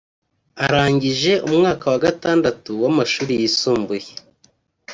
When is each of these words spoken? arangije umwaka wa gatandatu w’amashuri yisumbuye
arangije 0.65 1.33
umwaka 1.47 1.85
wa 1.91 1.99
gatandatu 2.05 2.69
w’amashuri 2.81 3.33
yisumbuye 3.41 4.09